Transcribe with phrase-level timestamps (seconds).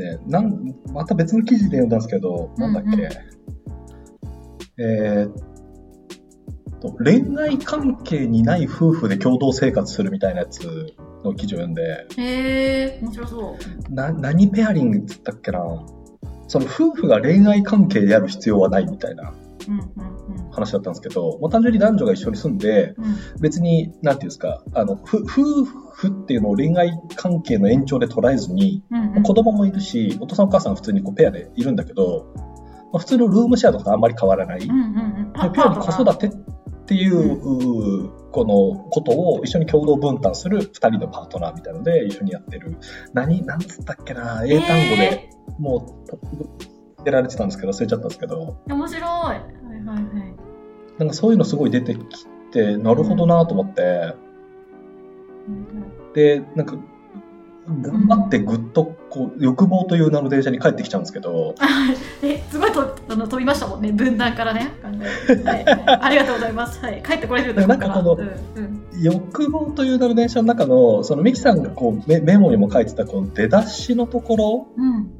[0.00, 3.08] ね、なん、また別の記事で読んだんですけど、なんだっけ？
[4.82, 13.56] えーっと、恋愛関係にない夫婦で共同生活するみたいなやつの記事を読んで、へえ、面白そ
[13.90, 13.94] う。
[13.94, 15.60] な、何ペアリングって言ったっけな？
[16.48, 19.34] その夫婦が恋愛関係である必要はないみたいな。
[20.50, 28.82] 話だったんですけど、もう単純に男女が一緒に住んで、うん別に、なんていうんですか、あの、ふ夫婦っていうのを恋愛関係の延長で捉えずに、
[29.24, 32.32] 子供もいるし、お父さんお母さん普通にこうペアでいるんだけど、
[32.92, 34.60] まあ、普通のルームシェアとかとあんまり変わらない。
[34.60, 34.80] うんうんう
[35.28, 35.32] ん。
[35.32, 36.30] でピュアに子育てっ
[36.86, 42.76] ていう、このことを一緒に共同分担する二人のパートナーみたいので一緒にやってる。
[43.12, 46.04] 何、なんつったっけな、英単語でも
[46.98, 49.59] う、出られてたんですけど、忘れちゃったんですけど、えー面白い。
[49.94, 50.20] はいはい。
[50.20, 50.34] はい。
[50.98, 54.14] なんかそういうのすごい出てきて、なるほどなと思って、
[56.14, 56.76] で、なんか、
[57.82, 61.54] 頑張ってぐっとこう欲望という名の電車に帰ってきちゃうんですけど、
[62.22, 64.72] え、すごいとあの飛びましたもんね、分断からね。
[64.82, 65.64] はい、
[66.02, 66.80] ありがとうございます。
[66.80, 67.54] はい、帰ってこれる。
[67.54, 69.02] なんかこのうんうん。
[69.02, 75.19] 欲望という名の電車の中の、そのミキさんがこうメメモにも書いてたこの出だしのところ、うん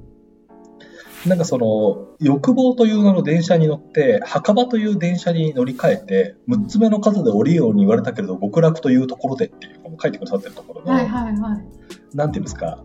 [1.26, 12.16] なんかその欲望という名の電車に乗って、墓場という電車に乗り換えて、6つ目の数で降りるように言われたけれど、極楽というところでっていう書いてくださってるところの、はいはいはい。
[12.16, 12.82] なんていうんですか、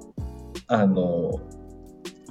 [0.68, 1.40] あの、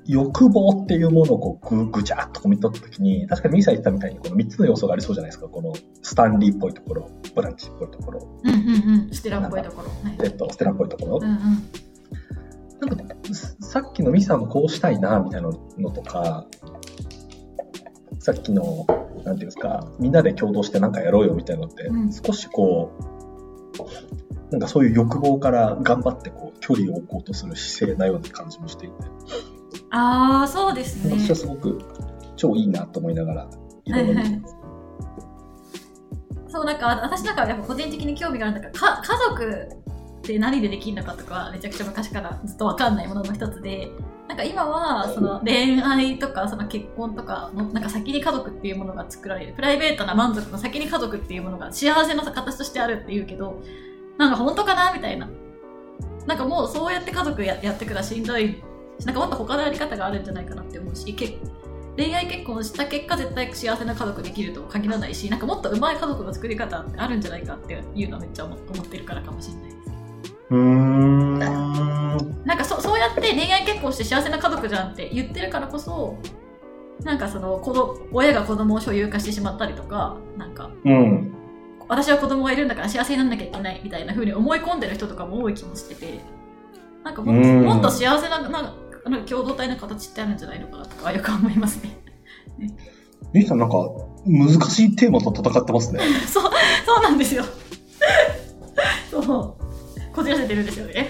[0.07, 5.49] 欲望っていうものをこうぐぐちゃっとこう見とったときに、確かにミキさん言ったみたいにこの3つの要素がありそうじゃないですか。
[5.49, 9.15] このスタンリーっぽいところ、ブランチっぽいところ、うんうんうん。
[9.15, 9.89] ステラっぽいところ。
[9.89, 11.21] はいえっと、ステラっぽいところ。
[11.23, 11.39] うんうん。
[12.87, 13.15] なんか、
[13.61, 16.47] さっきのミキさんもこうしたいな、みたいなのとか、
[18.19, 28.95] さっきの、なんていうんですか、みんなで共同してなんかやろうよみたいなのって、うん少しこう、なんかそういう欲望から頑張ってこう距離を置こうとする姿勢なような感じもしていて、
[29.91, 31.17] ああ、そうですね。
[31.19, 31.79] 私はすごく
[32.37, 33.51] 超いいなと思いながら、
[33.85, 34.57] いろいろ見てます。
[36.48, 39.69] そう、なんか私なんかやっぱ個人的に興味があるんだから、か家族
[40.24, 43.90] って何でできるのかとかめちゃくちゃ昔からずっとわかんないものの一つで、
[44.27, 49.52] なんか今はその恋愛とかその結婚とかのなんか先に家族っていうものが作られる。
[49.52, 53.63] プライベートな満足の先に家族っていうものが幸せの形としてあるっていうけど、
[54.17, 55.29] なんか本当かなみたいな。
[56.27, 58.63] なんかもうそうやって家族ややってくらしんどい。
[59.05, 61.39] なんかもっと他のやり方があるんじゃないかなって思うし、け
[61.96, 69.73] 恋愛結婚した結果絶対幸せな家族できるとは限らないしなんかもっと上手い家族の作り方ってあるんじゃないかっていうのはめっちゃ思ってるからかもしれない
[70.51, 71.39] うーん。
[72.45, 76.17] なんかそそうやって恋愛結婚して幸せな家族じゃんって言ってるからこそ
[77.03, 81.35] なんかその子ど親が子供を所有化してしまったりとかなんかうん。
[81.89, 86.21] 私は子供がいるんだから幸せにならなきゃいけないみたいな風に思い込んでる人とかも多い気もしてて
[87.05, 88.75] なんかももっと幸せななんか
[89.05, 91.95] あの共同体の形ってあるんじゃないのかなとかよく思いますね
[93.35, 93.77] ミキさんなんか
[94.27, 96.01] 難しいテーマと戦ってますね。
[96.27, 96.53] そう、
[96.87, 97.45] そうなんですよ。
[99.11, 99.64] そう。
[100.14, 101.08] こじらせてるんですよね。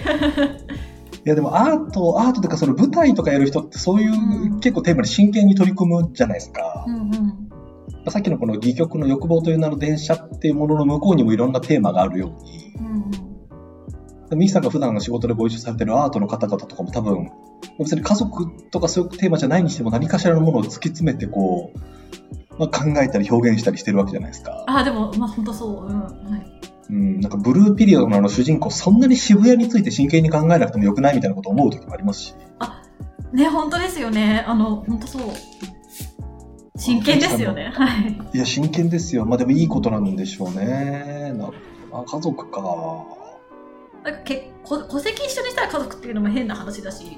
[1.25, 6.85] いやでもアート、アートとかその舞台とかやる人ってそういう、うん結構テーマに真剣に取り組むじゃないですか。
[6.87, 8.11] うんうん。
[8.11, 12.95] さっきのこの戯曲の欲望という名の電車っていうものの向こうにもいろんなテーマがあるように、うん
[14.35, 17.29] ミキさんが普段の仕事でご一緒されてるアートの方々とかも多分、
[17.77, 21.79] 別に家族とかそういうテーマじゃないにしても何かしらのものを突き詰めてこう、
[22.57, 24.63] まあ、考えたり表現したりしてるわけじゃないですか。
[24.67, 25.85] あ、でも、まあ本当そう。
[25.85, 25.99] うん。
[25.99, 26.54] はい。
[26.89, 32.35] うん、なんかブルーピリオドのあの主人公、そんなに渋谷について真剣に考えなくてもよくないみたいなことを思う時もありますし。
[33.33, 34.45] ね、本当ですよね。
[34.47, 35.21] あの、本当そう。
[36.77, 37.71] 真剣ですよね。
[37.73, 38.19] はい。
[38.33, 39.25] いや、真剣ですよ。
[39.25, 41.33] まあでもいいことなんでしょうね。
[41.35, 41.53] なるほ
[41.91, 42.61] どな家族か。
[44.03, 47.17] なんかけこ戸籍一緒にしたら家族っていうのも変な話だし、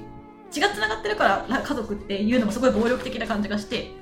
[0.50, 3.92] 血が繋がってるから家族っていうのもすごい暴力的な感じがして、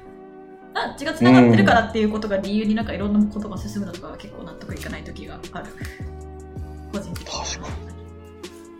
[0.92, 5.66] あ血が繋がってるからっていうことが理由になんかいろんなことが進むのとかは結構納得いかない時がある。
[6.92, 7.24] 個人的に。
[7.26, 7.86] 確か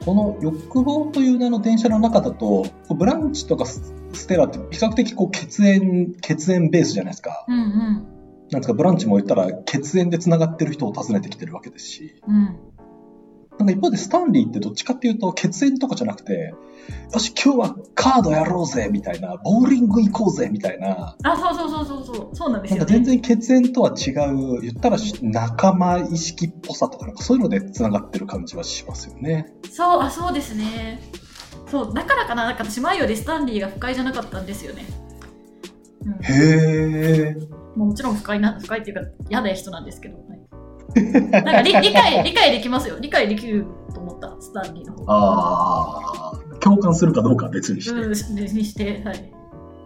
[0.05, 7.45] この欲望という名の電車の中だと、ブランチとかスステラって比較的こう血縁、血縁ベースじゃないですか。
[7.49, 7.67] うんうん。
[8.51, 12.15] なんですか、ブランチも言ったら血縁で繋がってる人を訪ねてきてるわけですし。
[12.27, 12.57] うん。
[13.59, 16.55] なんか一方でスタンリーってどっちかっていうと血縁とかじゃなくて、
[17.13, 22.37] よし、今日はカードやろうぜみたいな、ボーリング行こうぜみたいな、あ、そうそうそうそうそう。
[22.37, 22.79] そうなんですよ、ね。
[22.81, 29.53] なんか全然血縁とは違う、言ったら仲間意識っぽさとか、なんかそういうので繋がってる感じはしますよね。
[29.71, 31.01] そう、あ、そうですね。
[31.71, 34.85] そう、だからかな、なんか私前よりスタンリーが不快じゃなかったんですよね。
[36.05, 37.57] うんへー。
[37.77, 40.17] もちろん不快な、不快っていうか嫌な人なんですけど。
[40.97, 42.97] はいなんか理理解、理解できますよ。
[42.99, 45.15] 理解できると思った、スタンリーの方が。
[45.15, 48.01] ああ、共感するかどうかは別にして。
[48.01, 49.33] うん、にして、はい。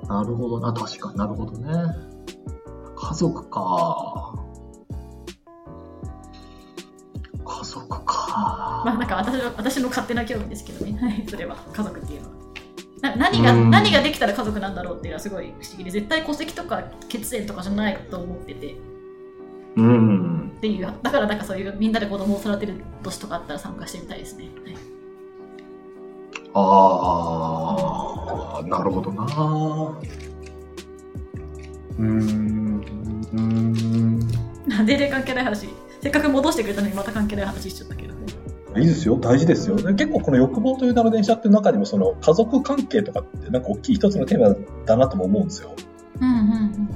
[0.08, 1.66] なるほどな、確かになるほどね。
[2.96, 4.34] 家族か。
[7.44, 8.82] 家族か。
[8.84, 12.40] まあなんか私の私の勝手な興味ですけどね、はい、それは家族っていうのは。
[13.02, 18.76] な何がうん何ができたら家族なんだろうっていうのはすごい不思議で絶対戸籍とか血縁とかじゃないと思ってて
[20.60, 20.68] っうん。
[20.68, 24.76] ていうだからなんかそういうみんなで子供を育てる年とかあったら参加してみたいですね、はい
[26.52, 29.22] ああ、なるほどな。
[31.96, 32.80] うーん。
[33.32, 34.18] うーん。
[34.66, 35.68] なんで関係ない話
[36.00, 38.20] せっかく戻してくれたのにまた関係ない話しちゃったけどね
[38.78, 39.76] いいですよ、大事ですよ。
[39.76, 44.54] で結構この欲望という名の電車っていう中にもその家族関係とかってなんか大きい一つのテーマ
[44.86, 45.74] だなとも思うんですよ。
[46.20, 46.88] うんうん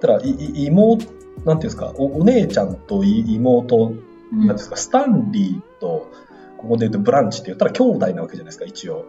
[0.00, 1.06] ただ、いい妹、
[1.44, 3.92] なんていうんですか、おお姉ちゃんとい妹、うん。
[3.92, 4.02] うん
[4.32, 6.10] なんていうんですか、スタンリーと、
[6.56, 9.04] ここで言うとブランチって言ったら兄弟なわけじゃないですか、一応。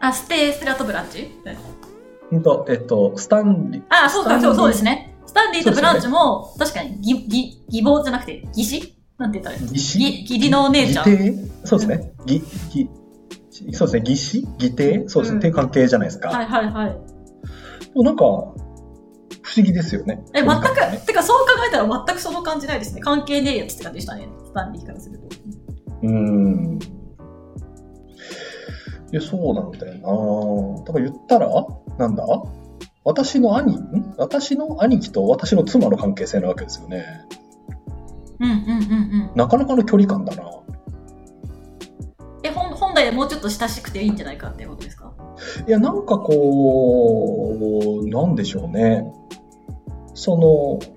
[0.00, 1.30] あステーステラとブランチ？
[2.32, 3.82] うんと、えっと、スタンリー。
[3.90, 4.90] あそうかそうそうですね。
[4.90, 8.96] ねスタンリーとブランチも確かに義義義母じゃなくて義子？
[9.18, 9.72] なんて言ったらいいの？
[9.72, 10.00] 義子？
[10.00, 11.04] 義義理のお姉ちゃん。
[11.64, 12.12] そうですね。
[12.26, 12.42] 義、
[13.52, 14.48] 義、そうですね、義子？
[14.58, 15.08] 義弟？
[15.08, 15.38] そうですね、うん。
[15.38, 16.30] っていう関係じゃないですか。
[16.30, 18.02] はいはいはい。
[18.02, 18.65] なんか、不
[19.56, 20.24] 思議ですよね。
[20.34, 23.00] え、全くてかそう考えたら全くその感じないですね。
[23.00, 24.28] 関係ねえやつって感じでしたね。
[24.44, 25.24] スタンリーからすると。
[26.02, 26.78] うーん。
[29.12, 31.48] いや、そうなんだよなだから言ったら、
[31.98, 32.24] なんだ？
[33.04, 37.24] 私の兄、ん私の兄貴と私の妻の関係性なわけですよね。
[38.40, 39.36] うんうんうんうん。
[39.36, 40.50] なかなかの距離感だな。
[42.42, 45.12] え、本本来もうちょっと親しくていいんじゃないかっていうことですか？
[45.68, 49.04] いや、なんかこう、なんでしょうね。
[50.16, 50.96] その、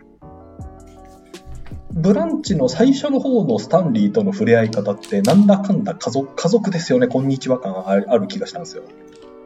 [1.92, 8.84] ブランチの最初の方のスタンリーとの触れ合い方って、なんだかんだ家族、家族ですよね、こんにちは感あるある気がしたんですよ。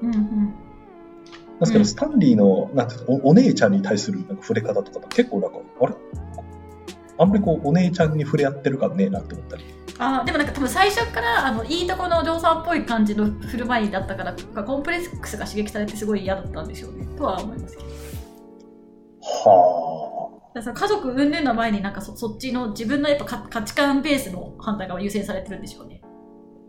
[0.03, 0.53] うんうん。
[1.59, 5.95] ですけど、うんスタンリーの、なんおお姉ちゃんに対するなんか触れ方とか結構なんか、あれ？
[7.17, 9.63] あんまりこう、お姉ちゃんに触れ合ってる感ねえなって思ったり。
[9.97, 14.33] あーでもなんか多分最初からあのいいとこのお嬢さんっぽい感じの振る舞いだったから
[14.63, 17.89] コンプレックスが刺激されてすごい嫌だったんでしょうねとは思いますけど
[19.23, 26.01] はだから家族云々の前になんかそそっちの自分のやっぱ価価値観ベースの反対が優先されてるんでしょうね。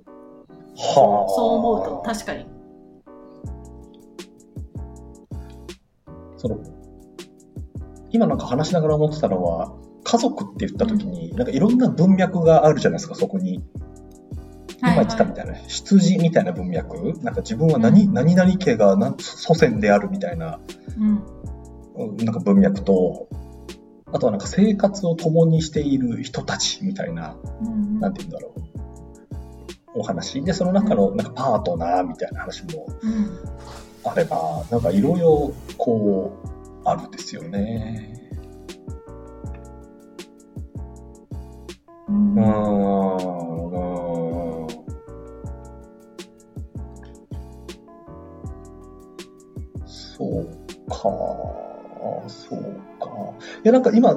[0.06, 0.10] あ。
[1.00, 1.28] はあ。
[1.28, 2.46] そう思うと確かに。
[6.36, 6.58] その、
[8.10, 9.74] 今なんか話しながら思ってたのは、
[10.04, 13.62] 家族って言った時に、なんかいろんな文脈があるじゃないですか、そこに。
[14.80, 17.18] 今言ってたみたいな、羊みたいな文脈。
[17.22, 20.60] なんか自分は何、何々家が何祖先であるみたいな、
[20.98, 21.12] うんう
[21.50, 21.53] ん
[21.96, 23.29] なんか文脈と、
[24.12, 28.55] あとはなんか生活を共にしている人たちみたいな、うんなんて言うんだろ
[29.94, 30.00] う。
[30.00, 30.43] お話。
[30.43, 33.38] で、その中のなんかパートナーみたいな話もうん
[34.05, 36.49] あれば、なんかいろいろこう、
[36.85, 38.20] あるんですよね。
[42.08, 42.74] うんうーん。
[53.64, 54.14] や、なんか今、あ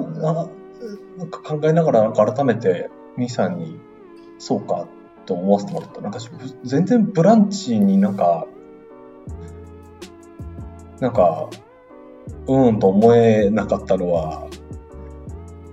[1.17, 3.79] なんか考えながら、なんか改めて、ミさんに、
[4.37, 4.87] そうか、
[5.25, 6.01] と思わせてもらった。
[6.01, 6.19] なんか、
[6.63, 8.47] 全然ブランチになんか、
[10.99, 11.49] なんか、
[12.47, 14.47] うーんと思えなかったのは、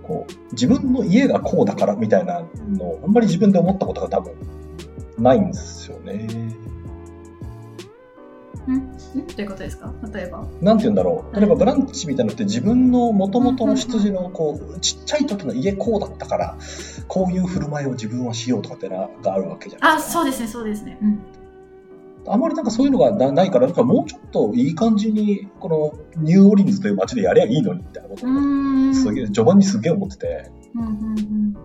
[0.02, 4.35] こう、自分の家がこうだからみたいなのを、あんまり自分で思ったことが多分、
[5.19, 6.26] ないんですよね。
[8.66, 9.92] うんんということですか？
[10.12, 10.47] 例えば。
[10.61, 11.37] なんて言うんだろう。
[11.37, 16.59] 例えばブランチみたいなのって自分の元々の出自の、こう、ちっちゃい時の家こうだったから、
[17.09, 20.12] こういう振る舞いを自分はしようとかってのがあるわけじゃないあですか。
[20.12, 20.49] そうですね。
[20.49, 20.99] そうですね。
[21.00, 21.21] うん。
[22.26, 28.30] あんまりなんかそういうのがなないから、なんかもうちょっといい感じに、このニューオーリンズという街でやりゃいいのにみたいなことう
[28.90, 30.92] を、すげえ、序盤にすげえ思ってて、うんうんう
[31.23, 31.56] ん。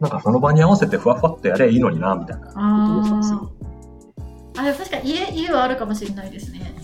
[0.00, 2.46] なんかその場に合わせてふわふわっとやりゃいいのにな、みたいな。
[2.48, 3.52] ことを思ってたんですよ。
[4.56, 6.74] あ確かに家家はあるかもしれないですね、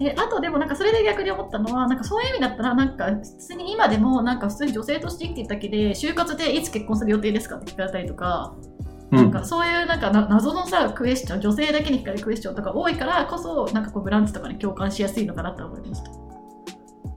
[0.00, 0.06] うん。
[0.06, 8.54] えあとでもなんかそれで逆に思ったのはなんかそういう意味だったらなんか普通に今でもなんか普通に女性として生きていただけで就活でいつ結婚する予定ですかって聞かれたりとか、
[9.10, 16.10] なんかそういうなんかな謎のさクエスチョン女性だけに聞かれるクエスチョンとか多いからこそなんかこうブランチとかに共感しやすいのかなと思いました。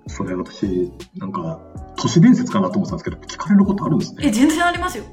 [0.09, 1.59] それ私、なんか、
[1.95, 4.31] 都市伝説かなと思ってたんですけど、聞かれることあるんですえ。
[4.31, 5.03] 全然ありますよ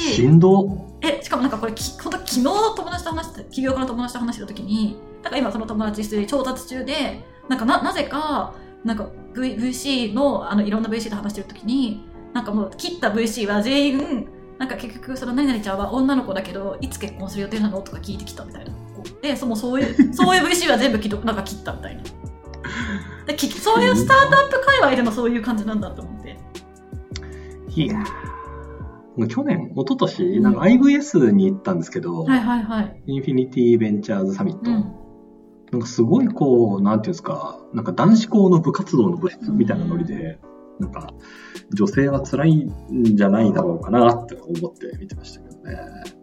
[0.00, 18.72] し振動えしかもなんかこれき本当昨日友達と話して起業家の友達と話してた時になんか今その友達一人調達中でなんかななぜかなんか、v、VC のあのいろんな VC と話してる時になんかもう切った VC は全員なんか結局その何々ちゃんは女の子だけどいつ結婚する予定なのとか聞いてきたみたいな。
[19.20, 22.02] でそのそういう そういう VC は全部きなんか切ったみたいな。
[23.26, 26.38] できそういうスタートアップ界隈でもそういう感じなんだと思って。
[27.74, 28.31] いやー
[29.28, 34.70] 去年、一昨年なんか IVS に行ったんですけど、はいはいはいインフィニティベンチャーズサミット。
[34.70, 35.02] うん
[35.70, 40.38] なんかすごいこう、なんていうんですか、なんか男子校の部活動の部室みたいなノリで、
[40.78, 41.14] なんか
[41.72, 42.56] 女性は辛い
[42.92, 46.22] んじゃないだろうかなって思って見てましたけどね。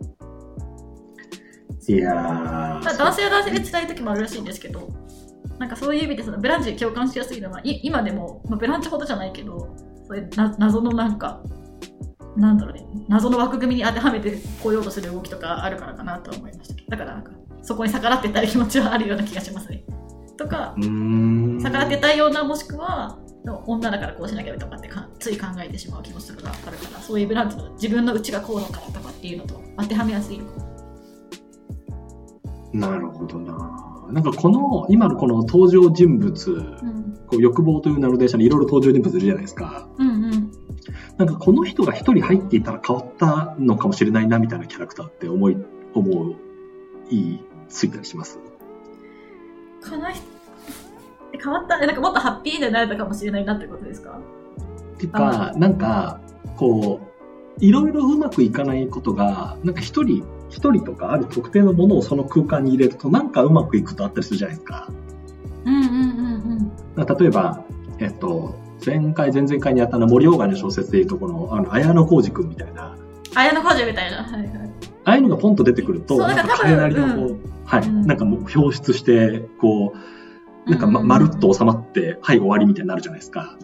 [1.87, 4.89] いや男性は男性で辛い時もあるらしいんですけど
[5.57, 9.75] なんかそういう意味でそのブランチに共感しやすいのはい今でも、まあ、ブランチほどじゃないけど
[10.07, 11.41] そういうな謎のなんか
[12.35, 12.85] なんだろうね。
[13.07, 16.83] 謎の枠組みに当てはめてこようとする動きとかあるからかなとは思いました。
[16.87, 17.31] だからなんか
[17.61, 19.83] そこに逆らってたい気持ちはあるような気がしますね。
[20.37, 20.75] とか。
[20.77, 23.17] 逆らってたいようなもしくは
[23.65, 30.41] 女だからこうしなきゃとかってかつい考えてしまう気持ちとかがあるからそういうブランチの自分の内がこうだからとかっていうのと当てはめやすい。
[32.73, 33.79] なるほどな。
[34.11, 37.19] なんかこの、今のこの登場人物、うん。
[37.27, 39.87] こう欲望という名の電車にいろいろ登場人物いるじゃないですか。
[39.97, 40.48] うんうん
[41.19, 45.57] なんかこの人が一人入っていたら変わったのかもしれないなみたいなキャラクターって思い、
[45.93, 46.35] 思う、
[47.09, 48.39] いい、ついたりします？
[49.81, 50.23] かな人
[51.37, 54.17] 変わったえなんかもっとハッピーになれたかもしれないなってことですか？
[54.95, 56.21] っていうか、なんか、
[56.55, 57.01] こ
[57.59, 64.89] う、いろいろうまくいかないことが、なんか一人、一人とかある特定のものをその空間に入れると、なんかうまくいくことあったりするじゃないですか。
[65.65, 67.63] うんうんうんうん例えば、
[67.99, 68.55] えっと、
[68.89, 72.95] 前回、前々回にやったのは森鴎外の小説でいうとこの、あの、綾野浩二君みたいな、
[73.35, 74.23] 綾野浩二みたいな。
[74.23, 74.69] はいはい。
[75.05, 78.07] ああいうのがポンと出てくると、なんか彼なりのこう、はい、うん。
[78.07, 79.93] なんかもう表出して、こ
[80.65, 83.57] う、なんかま、うんまるっと収まって、はい、終わりみたいになるじゃないですか。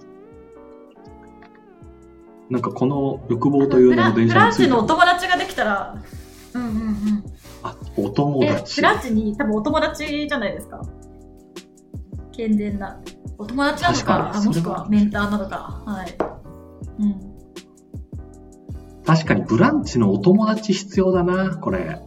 [2.50, 4.72] なんかこの欲望という名の電車について。
[4.72, 5.98] はランチのお友達ができたら
[6.53, 7.24] うんうんうん。
[7.63, 8.82] あ、お友え達。
[8.82, 10.82] ブランチに多分お友達じゃないですか
[12.36, 13.00] 健全な
[13.38, 14.89] お友達なのかあもしくはは。
[14.89, 15.84] メンターなのか。
[15.86, 16.18] はい。
[17.00, 17.36] うん。
[19.06, 22.01] 確かにブランチのお友達必要だな、これ。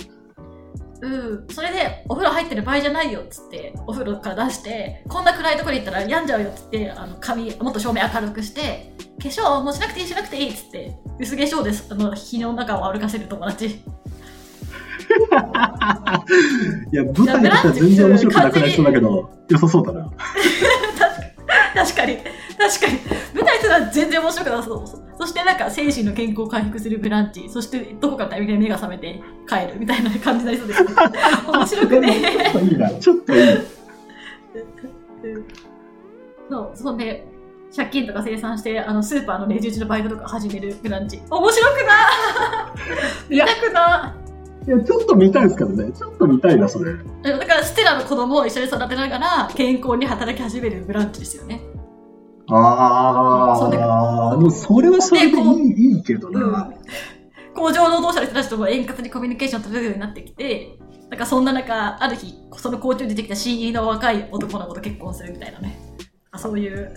[1.01, 11.87] うん、それでお風呂入ってる場合じゃないよっつってお風呂から出してこんな暗いところに行ったら病んじゃうよっつってあの髪もっと照明明るくして化粧もうしなくていいしなくていいっつって薄化粧です。
[11.91, 13.81] あの日の中を歩かせる友達
[16.93, 20.11] いや、舞台としては全然面白くなくなりそうだけど、良さそうだな。
[21.75, 22.17] 確かに。
[22.17, 22.99] 確かに。
[23.35, 24.85] 舞台すら全然面白くなさそう。
[25.19, 27.49] そしてなんか精神の健康を回復するブランチ。
[27.49, 30.85] そしてどこかのタイミングで目が覚めて帰るみたいな感じになりそうです。
[30.85, 30.91] ね
[31.53, 32.23] 面白くね。
[32.23, 33.59] ちょっといいな、ちょっといい。
[36.51, 37.27] そう、そんで、
[37.75, 41.21] 借金とか生産して、あの、スーパーのレジ打ちのバイトとか始めるブランチ。
[41.31, 41.87] 面白くない。
[43.29, 43.47] 見や。
[43.47, 44.28] たくない
[44.71, 45.93] や、ちょっと見たいですけどね。
[45.93, 46.93] ちょっと見たいな、それ。
[47.25, 51.63] えだから、ステラの子供を一緒に育てながら、健康に働き始めるブランチですよね。
[52.51, 56.41] ああ、でもそれはそれでいいいいけどな。
[56.41, 56.79] うん
[57.59, 60.79] 工場労働者の人たちとも円滑にコミュニケーション取れるようになってきて、
[61.11, 65.77] なんかそんな中、ある日、その工場に出てきた CE の若い男の子と結婚するみたいなね。
[66.31, 66.95] あそういう、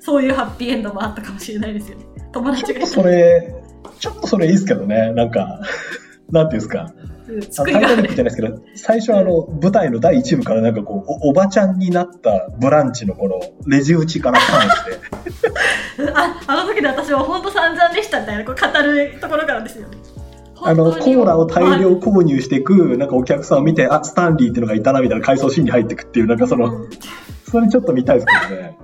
[0.00, 2.06] そういうハッピーエンドもあったかもしれないですよね。
[2.32, 3.54] 友達がそれ、
[3.98, 5.12] ちょっとそれいいですけどね。
[5.12, 5.60] なんか、
[6.32, 6.92] なんていうんですか？
[7.64, 19.98] タイタニックじゃないですけど、最初あの、舞台の第1部からなんかこう、おおばちゃんになったブランチのこの、レジ打ちから関して、ああの時で私は本当散々でしたみたいなこう語るところからですよね。
[20.62, 26.90] あの、コーラを大量購入していく、なんかお客さんを見て、あ、スタンリーっていうのがいたな、みたいな回想シーンに入っていくっていう、なんかその、うん
[27.50, 28.78] それちょっと見たいですけどね。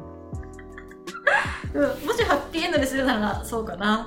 [1.75, 4.05] うんもしハッピーエンドにするならそうかな。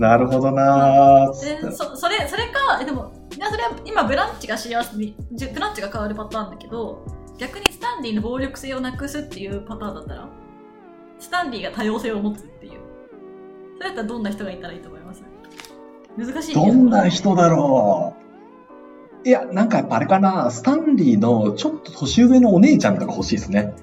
[0.00, 7.04] なるほどなでそそれそれかえでもいやそれは今ブランチが幸せにじブランチが変わるパターンだけど
[7.38, 10.28] 逆にスタンリーの暴力性をなくすっていうパターンだったら
[11.18, 12.80] スタンリーが多様性を持つっていう。
[13.76, 15.22] それだったらどんな人がいたらいいと思います？
[16.16, 16.66] 難しいけど。
[16.66, 18.14] んな人だろ
[19.24, 19.28] う。
[19.28, 23.74] いや、なんかやっぱあれかな、スタンリーのちょっと年上のお姉ちゃんとか欲しいですね。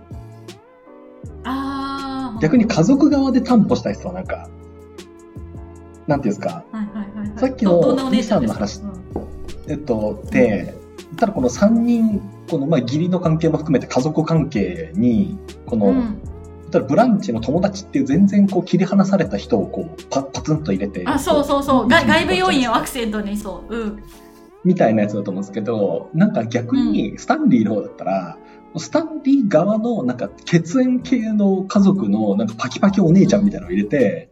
[1.43, 4.49] ああ逆に家族側で担保したい人はなんか、
[6.07, 7.39] なんていうんですか、はいはいはいはい。
[7.39, 8.45] さっきのどどんなお姉ちゃん
[9.67, 10.73] えっと、で、
[11.17, 15.97] ただこの3人、このまあ義理の関係も含めて家族関係に、この、うん。
[15.97, 16.21] うん
[16.71, 21.87] ただブランチの友達っていう全然こう切り離された人をこうパパツンと入れて、あそうそうそう。
[21.87, 23.75] 外部要因をアクセントにそう。
[23.75, 24.03] うん。
[24.65, 28.37] みたいなやつだと思うんですけど、なんか逆にスタンリーの方だったら、
[28.75, 34.29] スタンリー側のなんか血縁系の家族のなんかパキパキお姉ちゃんみたいなのを入れて、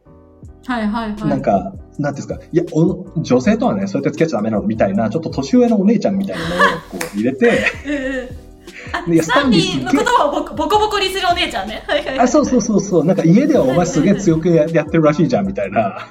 [0.66, 7.46] はいはいはいなんかなんていうんですか、いや、お女性とはね、そうやって付き合っちゃダメなのみたいな、ちょっと年上のお姉ちゃんみたいなのをこう入れて、
[9.08, 11.84] いやスタンリーの言葉をボコボコにするお姉ちゃんね。
[11.88, 12.20] はいはいはい。
[12.20, 16.10] あ、そうそうそうそう、なんか家ではお前すげえ強くややってるらしいじゃんみたいな。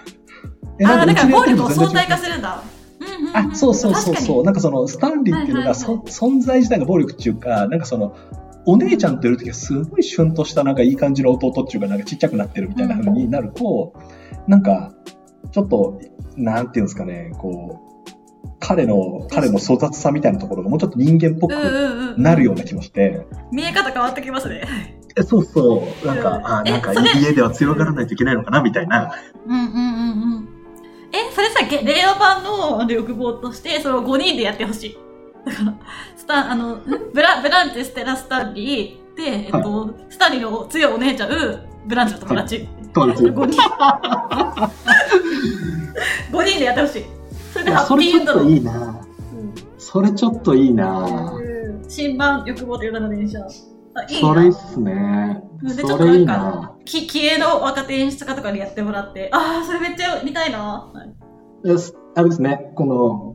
[0.78, 2.62] え あーだから暴力を相対ってるの全然違う化するんだ。
[3.34, 4.44] あ、そうそうそうそう。
[4.44, 8.16] 確なんかその、スタンリーっていうのが、はいそ存在自体が暴力っていうか、なんかその、
[8.66, 13.94] お姉ちゃんといるときはすごいシュンとしたなんかいい感じの弟っていうか、なんかちっちゃくなってるみたいな風になると、
[14.46, 14.92] なんか、
[15.52, 16.00] ちょっと、
[16.36, 18.04] なんていうんですかね、こう、
[18.58, 21.54] 彼の、彼の粗雑さみたいなところがもうちょっと人間っぽく。
[22.16, 24.62] なるような気もして、見え方変わってきますね。
[25.16, 29.12] えそうそう、なんか、うんあ、なんか家では強がらないといけないのかなみたいな。
[29.46, 29.74] うんうんうんう
[30.40, 30.48] ん。
[31.12, 34.98] え、それさ、げ令和版の欲望として、それを5人でやってほしい。
[35.44, 35.74] だから、
[36.16, 36.82] スタン、あの、ん
[37.12, 41.28] ブラ、ブランチ、ステラ、スタンリー、で、えっと、スタンリーの強いお姉ちゃん、
[41.86, 42.68] ブランチの友達。
[42.92, 43.62] 友達5人。
[46.32, 47.04] 5人でやってほしい。
[47.52, 48.50] それでハッそれちょっとピーエンドの。
[48.50, 49.06] いいな
[49.78, 53.38] それちょっといいなうん新版欲望という名の電車。
[53.94, 54.58] あ、いいそれいいっな。
[54.58, 55.42] すね。
[55.62, 60.90] で、ちょっそれいいとなんかな、き、気鋭の若手演出家とかにやってもらって、ああ、それめっちゃ見たいな。
[60.92, 61.14] はい
[62.16, 63.33] あれですね、この、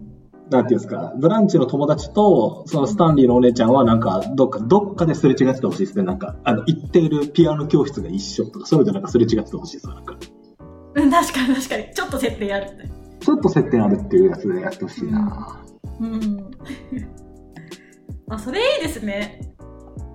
[0.49, 6.03] なんていうんですか、ブランチの友達と、そのスタンリーのお姉ちゃんは、なんか、どっか、どっかですれ違っててほしいですね。
[6.03, 9.93] なんか、あの、行っているピアノ教室が一緒とか、そういうのでなんかすれ違っててほしいですよ。
[9.93, 10.17] なんか、
[10.95, 11.93] うん、確かに確かに。
[11.93, 12.91] ちょっと設定あるね。
[13.19, 15.63] ちょっと接点あるっていうやつでやってほしいな
[15.99, 16.51] うん。
[18.29, 19.53] あ、それいいですね。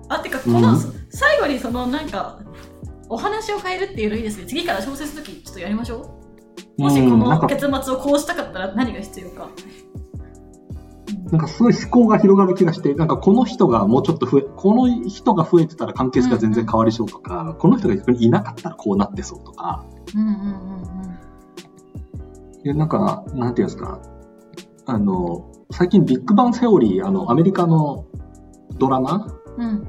[0.09, 0.77] あ、てか、この、うん
[1.09, 2.41] 最後にその、なんか、
[3.07, 4.45] お話を変えるっていうのいいですね。
[4.47, 6.19] 次から小説の時、ちょっとやりましょ
[6.77, 6.81] う。
[6.81, 9.49] もしこの結末をこうしたかったら何が必要か。
[11.31, 20.75] なんかすごい思考が広がる気がして、なんかこの人がもうちょっと増え、この人が増えてたら関係性が全然変わりそうとか、この人が逆にいなかったらこうなってそうとか、うんうんうん
[22.65, 24.01] いや、なんか、なんていうんですか、
[24.87, 28.07] あの、最近ビッグバンセオリー、あの、アメリカの
[28.79, 29.67] ドラマうん。
[29.67, 29.87] うん。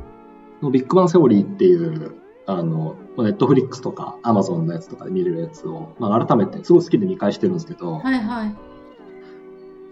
[0.60, 8.54] のビッグバンセオリーっていう、あの、ネットフリックスとかアマゾンのやつとかで見れるやつを、まあ、改めてすごい好きで見返してるんですけど、はいはい。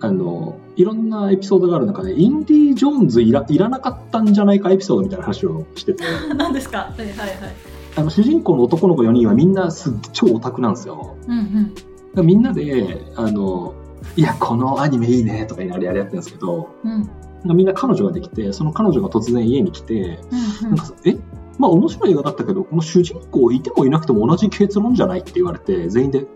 [0.04, 6.04] あの、いろんなエピソードがある中で、インディ・ージョーンズいらいらなかったんじゃないかエピソードみたいな話をしてて、
[6.36, 6.78] 何ですか？
[6.78, 7.28] はいはいはい。
[7.96, 11.14] あの主人公の男の子4人はみんなすっ超オタクなんですよ。
[11.28, 11.72] うん
[12.16, 12.26] うん。
[12.26, 13.74] みんなで、あの、
[14.16, 16.88] いや、このアニメいいねとか言いながらやってるんですけど、う
[17.52, 17.56] ん。
[17.56, 20.18] みんな彼女ができて、その彼女が突然家に来て、
[20.62, 21.16] うんなんかさ、え？
[21.58, 26.26] まあ面白い映画だったけど、この主人公いてもいなくても同じ結論じゃないって言われて、全員で、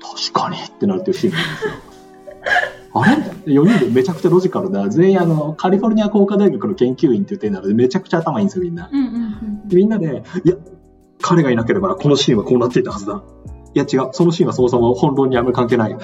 [0.00, 1.72] 確かにってなるっていうシーンがあるんですよ。
[2.92, 3.16] あれ？
[3.16, 3.34] みたいな。
[3.44, 8.88] 4人でめちゃくちゃロジカルな、全員あの、カリフォルニア工科大学の研究員っていう点なので、めちゃくちゃ頭いいんですよ、みんな。
[8.92, 9.18] うんうんう
[9.64, 9.68] ん。
[9.68, 10.56] でみんなで、いや、
[11.22, 13.22] 彼がいなければこのシーンはこうなっていたはずだ。
[13.72, 15.96] いや違う、そのシーンはそもそも本論にあんまり関係ない。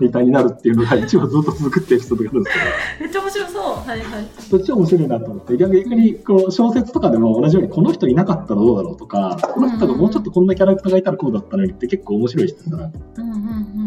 [0.00, 3.04] みたいになるっていうのが一応ずっと続くってエピソードがあるんですけど。
[3.04, 3.62] めっちゃ面白そう。
[3.86, 4.26] はいはい。
[4.38, 12.98] そっちは面白いなと思って、逆にこう小説とかでも同じように、この人いなかったらどうだろうとか、この人がもうちょっとこんなキャラクターがいたらこうだったのにって結構面白い視点だなと。
[13.16, 13.77] うんうんうん。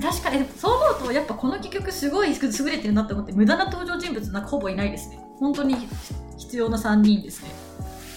[0.00, 5.20] 確かに、そう思うと、やっぱこの戯曲すごい優れてるなって思って、無駄な登場人物なんかほぼいないですね。
[5.38, 5.76] 本当に
[6.36, 7.50] 必要な3人ですね。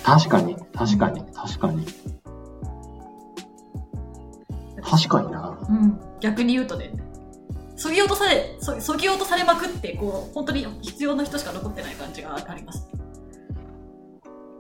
[0.04, 1.86] 確かに、確かに、確かに。
[4.82, 5.60] 確かにな。
[5.70, 6.00] うん。
[6.20, 6.92] 逆に言うとね、
[7.76, 12.88] そぎ落とされ、そそぎ落とされまくって、こう、本当に必要な人しか残ってない感じがあります。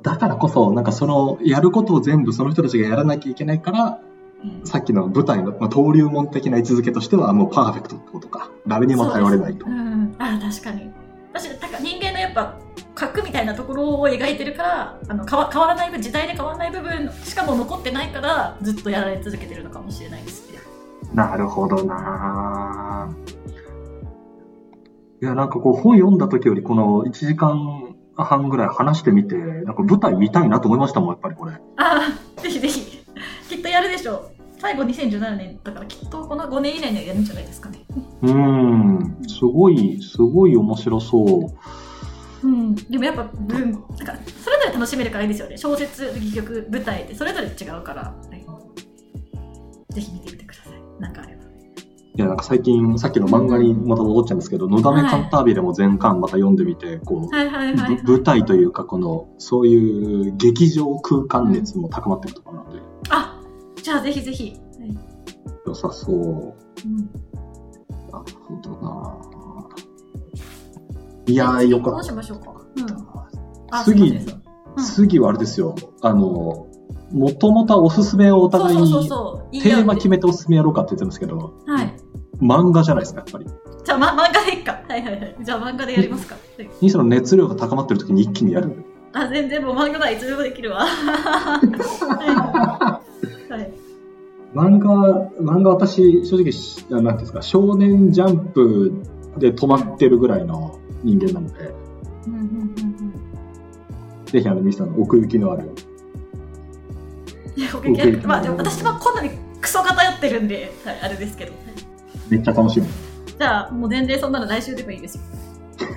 [0.03, 4.06] だからこそ、なんかその、やることを全部その人たちがやらなきゃいけないから、うん
[4.63, 8.51] さっきの舞台の、まあ、登竜門的な位置づけとしてはもうパーフェクトってことか。
[8.67, 9.75] 誰にも頼れないとそう。
[9.75, 10.15] ん。
[10.19, 10.91] あ確かに。
[11.33, 12.57] 私、なんか人間のやっぱ、
[12.95, 20.59] 核みたいなところを描いてるから、あの変わ変わらない分、時代で変わらない部分しかも残ってないから、ずっとやられ続けてるのかもしれないですね。
[21.13, 23.37] なるほどなぁ
[25.21, 31.53] いや、なんかこう本読んだ時よりこの1時間半ぐらい話してみて、なんか舞台見たいなと思いましたもん、やっぱりこれ。
[31.53, 31.57] あ
[32.37, 33.03] あ、ぜひぜひ。
[33.49, 34.36] きっとやるでしょう。
[34.59, 37.79] 最後2017年だからきっとこの5年以内にはやるんじゃないですかね。
[38.21, 41.53] うーん、すごい、すごい面白そ
[42.43, 42.47] う。
[42.47, 42.75] うん。
[42.75, 43.87] でもやっぱ文、なんか
[44.43, 45.57] それぞれ楽しめるからいいですよね。
[45.57, 48.03] 小説、戯曲、舞台ってそれぞれ違うから。
[48.03, 48.37] はい
[49.97, 51.01] ぜひ見てみてください。
[51.01, 51.43] なんかあれば。
[51.43, 51.47] い
[52.19, 56.99] や、なんか最近、さっきの漫画にまた戻っちゃうんですけど、のだめカンタービレも全巻また読んでみて。
[58.05, 63.36] 舞台というか、この、そういう劇場空間熱も高まっていくところなので、あ
[63.87, 64.53] じゃあぜひぜひ。
[64.79, 64.97] はい
[65.65, 66.17] 良さそう。
[66.17, 66.97] うん
[68.11, 69.17] なるほどな
[71.27, 72.51] いやー、よかっどうしましょうか。
[72.75, 73.83] うん。
[73.85, 74.19] 次
[74.77, 75.73] 次はあれですよ。
[76.01, 76.67] あの、
[77.13, 78.91] もともとはおすすめをお互いに
[79.61, 81.93] テーマよ決めておすすめやろうかって言ってるんですけど、はい。
[82.41, 83.45] 漫画じゃないですか、やっぱり。
[83.85, 84.81] じゃあ、ま、漫画でいっか。
[84.85, 85.35] はいはいはい。
[85.41, 86.35] じゃあ漫画でやりますか。
[86.35, 88.83] はい兄さんの熱量が高まってる時に一気にやる。
[89.13, 90.83] あ、全然もう漫画ならいつでもできるわ。
[90.85, 91.67] はい。
[92.35, 93.06] はい。
[94.57, 98.91] 漫画、漫画私、正直、しなんていうんですか、少年ジャンプ
[99.37, 101.71] で止まってるぐらいの人間なので、
[102.25, 103.13] うんうんうんうん。
[104.25, 105.69] ぜひあの、ミスさんの奥行きのある。
[107.55, 109.29] いや、ご経験まあ、でも私はこんなに
[109.61, 111.53] クソ偏ってるんで、はい、あれですけど。
[112.27, 112.87] めっちゃ楽しみ。
[113.37, 115.23] じゃあ、もう全然そんなの来週でもいいですよ。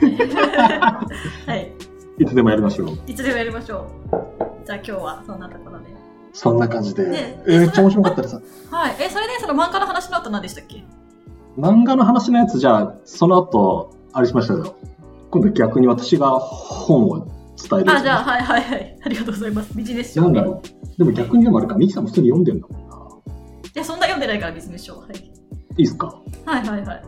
[1.47, 1.73] はい。
[2.19, 2.99] いつでもやりましょう。
[3.07, 4.67] いつでもやりましょう。
[4.67, 6.00] じゃあ今日はそんなところで。
[6.33, 7.09] そんな感じで。
[7.09, 8.35] ねえーめっちゃ面白かったです。
[8.71, 8.97] はい。
[9.01, 10.85] え、それでその漫画の話の後何でしたっけ？
[11.59, 14.77] 漫画の話のやつ、じゃあ、その後、あれしましたよ。
[15.31, 17.93] 今度逆に私が本を伝える。
[17.93, 18.99] あ、じゃあ、はいはいはい。
[19.05, 19.77] ありがとうございます。
[19.77, 20.23] ビジネス書。
[20.23, 20.99] なんだろう。
[20.99, 22.97] でも逆にでもあるか、ミキさんも普通に読んでるんだもんな。
[23.75, 24.97] いや、そんな読んでないからビジネス書。
[24.99, 25.17] はい。
[25.17, 26.21] いいですか？
[26.47, 27.03] はいはいはい。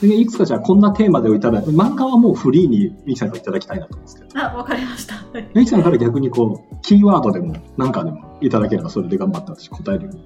[0.00, 5.14] でいくつかじゃあこんなテーマでをいただいて、漫画はもうフリーにミキさんからいただきたいなと思うんですけど、あ、わかりました。
[5.14, 10.22] はいミキさんから逆にこう、キーワードでもなんかでもいただければそれで頑張って私答えるように、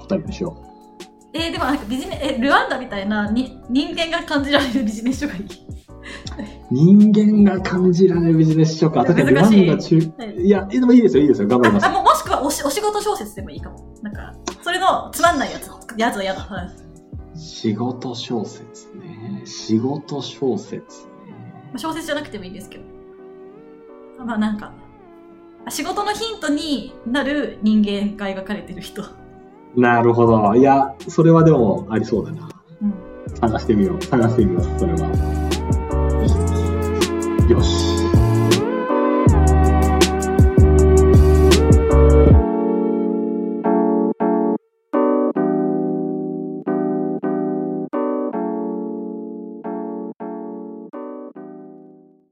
[0.00, 0.56] 答えるようにしよ
[1.34, 5.42] えーでもなんかビジネえ、ルワンダみたいなに人間が感じられるビジネス書がいい。
[5.42, 5.46] う。
[6.70, 9.04] 人間が感じられるビジネス書か。
[9.04, 11.90] 確かにルワンダ中、はいいや、でもいいですよ、いいですよ、頑張りますあ、。
[11.90, 13.94] ももしくはおしお仕事小説でもいいかも。
[14.02, 15.70] なんか、それのつまんないやつ。
[15.98, 16.40] やつは嫌だ。
[16.40, 17.38] はい。
[17.38, 19.42] 仕事小説ね。
[19.44, 21.12] 仕事小説ね。
[21.66, 22.84] まあ小説じゃなくてもいいですけど。
[24.24, 24.72] まあなんか、あ
[25.68, 29.02] 仕事のヒントになる人間が描かれてる人。
[29.76, 30.54] なるほど。
[30.54, 32.48] いや、それはでもありそうだな。
[32.82, 32.94] うん。
[33.36, 34.02] 探してみよう。
[34.02, 35.85] 探してみます、それは。